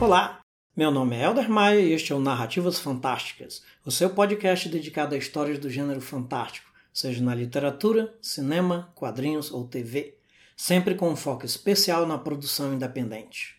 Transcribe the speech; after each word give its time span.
Olá, 0.00 0.40
meu 0.74 0.90
nome 0.90 1.14
é 1.14 1.26
Elder 1.26 1.50
Maia 1.50 1.78
e 1.78 1.92
este 1.92 2.10
é 2.10 2.16
o 2.16 2.20
Narrativas 2.20 2.78
Fantásticas, 2.78 3.62
o 3.84 3.90
seu 3.90 4.08
podcast 4.08 4.66
dedicado 4.66 5.14
a 5.14 5.18
histórias 5.18 5.58
do 5.58 5.68
gênero 5.68 6.00
fantástico, 6.00 6.70
seja 6.90 7.22
na 7.22 7.34
literatura, 7.34 8.16
cinema, 8.22 8.90
quadrinhos 8.94 9.52
ou 9.52 9.68
TV, 9.68 10.16
sempre 10.56 10.94
com 10.94 11.10
um 11.10 11.16
foco 11.16 11.44
especial 11.44 12.06
na 12.06 12.16
produção 12.16 12.72
independente. 12.72 13.56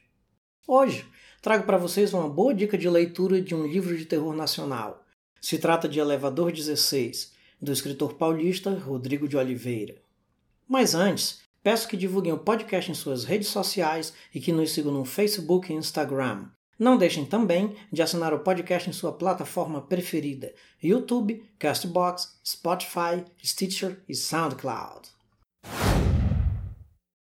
Hoje, 0.68 1.06
trago 1.44 1.64
para 1.64 1.78
vocês 1.78 2.12
uma 2.12 2.28
boa 2.28 2.56
dica 2.56 2.76
de 2.76 2.90
leitura 2.90 3.40
de 3.40 3.54
um 3.54 3.68
livro 3.68 3.96
de 3.96 4.06
terror 4.06 4.36
nacional. 4.36 5.06
Se 5.40 5.60
trata 5.60 5.88
de 5.88 6.00
Elevador 6.00 6.52
16, 6.52 7.34
do 7.62 7.72
escritor 7.72 8.16
paulista 8.16 8.72
Rodrigo 8.72 9.28
de 9.28 9.38
Oliveira. 9.38 10.02
Mas 10.68 10.96
antes, 10.96 11.40
peço 11.64 11.88
que 11.88 11.98
divulguem 11.98 12.34
o 12.34 12.40
podcast 12.40 12.92
em 12.92 12.94
suas 12.94 13.24
redes 13.24 13.48
sociais 13.48 14.14
e 14.34 14.40
que 14.40 14.52
nos 14.52 14.72
sigam 14.72 14.92
no 14.92 15.06
Facebook 15.06 15.72
e 15.72 15.76
Instagram. 15.76 16.48
Não 16.78 16.98
deixem 16.98 17.26
também 17.26 17.76
de 17.92 18.02
assinar 18.02 18.34
o 18.34 18.40
podcast 18.40 18.90
em 18.90 18.94
sua 18.94 19.12
plataforma 19.14 19.82
preferida: 19.82 20.54
YouTube, 20.82 21.44
Castbox, 21.60 22.40
Spotify, 22.46 23.24
Stitcher 23.44 24.02
e 24.10 24.16
SoundCloud. 24.16 25.10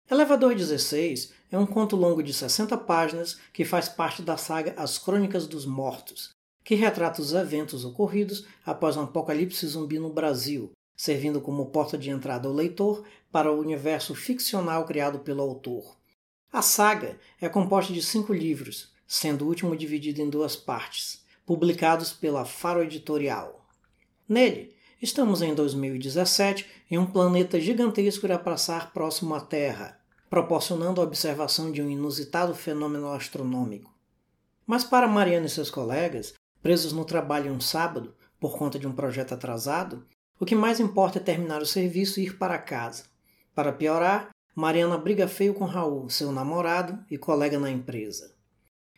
Elevador 0.09 0.55
16 0.55 1.33
é 1.51 1.57
um 1.59 1.65
conto 1.65 1.95
longo 1.95 2.23
de 2.23 2.33
60 2.33 2.75
páginas 2.77 3.37
que 3.53 3.65
faz 3.65 3.89
parte 3.89 4.21
da 4.21 4.37
saga 4.37 4.73
As 4.77 4.97
Crônicas 4.97 5.45
dos 5.45 5.65
Mortos, 5.65 6.29
que 6.63 6.73
retrata 6.73 7.21
os 7.21 7.33
eventos 7.33 7.83
ocorridos 7.85 8.45
após 8.65 8.95
um 8.95 9.01
apocalipse 9.01 9.67
zumbi 9.67 9.99
no 9.99 10.09
Brasil, 10.09 10.71
servindo 10.99 11.39
como 11.39 11.67
porta 11.67 11.97
de 11.97 12.09
entrada 12.09 12.45
ao 12.45 12.53
leitor 12.53 13.05
para 13.31 13.49
o 13.49 13.57
universo 13.57 14.13
ficcional 14.13 14.83
criado 14.83 15.19
pelo 15.19 15.41
autor. 15.41 15.95
A 16.51 16.61
saga 16.61 17.17
é 17.39 17.47
composta 17.47 17.93
de 17.93 18.01
cinco 18.01 18.33
livros, 18.33 18.91
sendo 19.07 19.45
o 19.45 19.47
último 19.47 19.77
dividido 19.77 20.21
em 20.21 20.29
duas 20.29 20.57
partes, 20.57 21.23
publicados 21.45 22.11
pela 22.11 22.43
Faro 22.43 22.83
Editorial. 22.83 23.65
Nele, 24.27 24.75
estamos 25.01 25.41
em 25.41 25.55
2017 25.55 26.67
em 26.91 26.97
um 26.97 27.05
planeta 27.05 27.61
gigantesco 27.61 28.25
irá 28.25 28.37
passar 28.37 28.91
próximo 28.91 29.33
à 29.33 29.39
Terra, 29.39 30.01
proporcionando 30.29 30.99
a 30.99 31.05
observação 31.05 31.71
de 31.71 31.81
um 31.81 31.89
inusitado 31.89 32.53
fenômeno 32.53 33.09
astronômico. 33.13 33.97
Mas 34.67 34.83
para 34.83 35.07
Mariana 35.07 35.45
e 35.45 35.49
seus 35.49 35.71
colegas, 35.71 36.33
presos 36.61 36.91
no 36.91 37.05
trabalho 37.05 37.53
um 37.53 37.61
sábado, 37.61 38.13
por 38.37 38.57
conta 38.57 38.77
de 38.77 38.85
um 38.85 38.91
projeto 38.91 39.33
atrasado, 39.33 40.05
o 40.39 40.45
que 40.45 40.55
mais 40.55 40.79
importa 40.79 41.19
é 41.19 41.21
terminar 41.21 41.61
o 41.61 41.65
serviço 41.65 42.19
e 42.19 42.23
ir 42.23 42.37
para 42.37 42.57
casa. 42.57 43.03
Para 43.53 43.73
piorar, 43.73 44.29
Mariana 44.55 44.97
briga 44.97 45.27
feio 45.27 45.53
com 45.53 45.65
Raul, 45.65 46.09
seu 46.09 46.31
namorado 46.31 47.03
e 47.11 47.17
colega 47.17 47.59
na 47.59 47.69
empresa. 47.69 48.33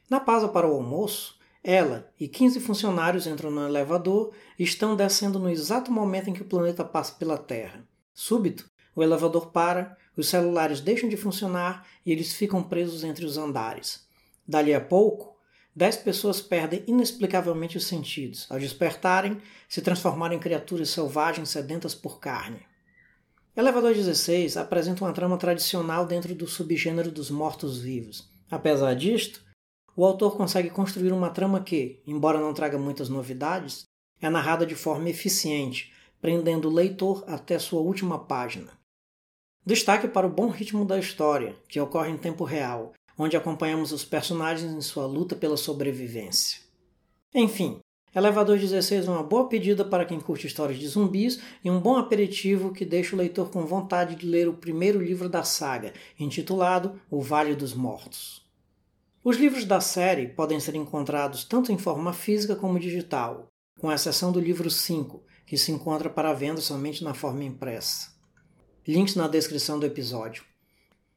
Na 0.09 0.19
pausa 0.19 0.47
para 0.47 0.67
o 0.67 0.73
almoço, 0.75 1.39
ela 1.63 2.11
e 2.19 2.27
15 2.27 2.59
funcionários 2.59 3.25
entram 3.25 3.49
no 3.49 3.67
elevador 3.67 4.33
e 4.57 4.63
estão 4.63 4.95
descendo 4.95 5.39
no 5.39 5.49
exato 5.49 5.91
momento 5.91 6.29
em 6.29 6.33
que 6.33 6.41
o 6.41 6.47
planeta 6.47 6.83
passa 6.83 7.13
pela 7.13 7.37
Terra. 7.37 7.87
Súbito, 8.13 8.69
o 8.95 9.01
elevador 9.01 9.51
para, 9.51 9.97
os 10.15 10.27
celulares 10.27 10.81
deixam 10.81 11.09
de 11.09 11.17
funcionar 11.17 11.87
e 12.05 12.11
eles 12.11 12.33
ficam 12.33 12.61
presos 12.61 13.03
entre 13.03 13.25
os 13.25 13.37
andares. 13.37 14.05
Dali 14.47 14.73
a 14.73 14.81
pouco, 14.81 15.30
dez 15.75 15.95
pessoas 15.95 16.41
perdem 16.41 16.83
inexplicavelmente 16.87 17.77
os 17.77 17.85
sentidos. 17.85 18.45
Ao 18.49 18.59
despertarem, 18.59 19.41
se 19.67 19.81
transformaram 19.81 20.35
em 20.35 20.39
criaturas 20.39 20.89
selvagens 20.89 21.49
sedentas 21.49 21.95
por 21.95 22.19
carne. 22.19 22.65
Elevador 23.55 23.93
16 23.93 24.55
apresenta 24.57 25.03
uma 25.03 25.13
trama 25.13 25.37
tradicional 25.37 26.05
dentro 26.05 26.33
do 26.33 26.47
subgênero 26.47 27.11
dos 27.11 27.29
mortos-vivos. 27.29 28.29
Apesar 28.49 28.93
disto, 28.95 29.43
o 29.95 30.05
autor 30.05 30.37
consegue 30.37 30.69
construir 30.69 31.11
uma 31.11 31.29
trama 31.29 31.61
que, 31.61 32.01
embora 32.07 32.39
não 32.39 32.53
traga 32.53 32.77
muitas 32.77 33.09
novidades, 33.09 33.85
é 34.21 34.29
narrada 34.29 34.65
de 34.65 34.75
forma 34.75 35.09
eficiente, 35.09 35.91
prendendo 36.21 36.69
o 36.69 36.73
leitor 36.73 37.25
até 37.27 37.59
sua 37.59 37.81
última 37.81 38.19
página. 38.19 38.71
Destaque 39.65 40.07
para 40.07 40.25
o 40.25 40.31
bom 40.31 40.47
ritmo 40.49 40.85
da 40.85 40.97
história, 40.97 41.55
que 41.67 41.79
ocorre 41.79 42.09
em 42.09 42.17
tempo 42.17 42.43
real, 42.43 42.93
onde 43.21 43.37
acompanhamos 43.37 43.91
os 43.91 44.03
personagens 44.03 44.71
em 44.71 44.81
sua 44.81 45.05
luta 45.05 45.35
pela 45.35 45.55
sobrevivência. 45.55 46.59
Enfim, 47.35 47.79
Elevador 48.15 48.57
16 48.57 49.07
é 49.07 49.11
uma 49.11 49.21
boa 49.21 49.47
pedida 49.47 49.85
para 49.85 50.05
quem 50.05 50.19
curte 50.19 50.47
histórias 50.47 50.79
de 50.79 50.87
zumbis 50.87 51.39
e 51.63 51.69
um 51.69 51.79
bom 51.79 51.97
aperitivo 51.97 52.73
que 52.73 52.83
deixa 52.83 53.15
o 53.15 53.19
leitor 53.19 53.51
com 53.51 53.63
vontade 53.63 54.15
de 54.15 54.25
ler 54.25 54.47
o 54.47 54.55
primeiro 54.55 54.99
livro 54.99 55.29
da 55.29 55.43
saga, 55.43 55.93
intitulado 56.19 56.99
O 57.11 57.21
Vale 57.21 57.53
dos 57.53 57.75
Mortos. 57.75 58.43
Os 59.23 59.37
livros 59.37 59.65
da 59.65 59.79
série 59.79 60.29
podem 60.29 60.59
ser 60.59 60.73
encontrados 60.73 61.43
tanto 61.43 61.71
em 61.71 61.77
forma 61.77 62.13
física 62.13 62.55
como 62.55 62.79
digital, 62.79 63.47
com 63.79 63.91
exceção 63.91 64.31
do 64.31 64.39
livro 64.39 64.69
5, 64.71 65.23
que 65.45 65.59
se 65.59 65.71
encontra 65.71 66.09
para 66.09 66.33
venda 66.33 66.59
somente 66.59 67.03
na 67.03 67.13
forma 67.13 67.43
impressa. 67.43 68.09
Links 68.87 69.15
na 69.15 69.27
descrição 69.27 69.79
do 69.79 69.85
episódio. 69.85 70.43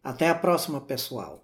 Até 0.03 0.29
a 0.29 0.35
próxima, 0.35 0.83
pessoal! 0.83 1.44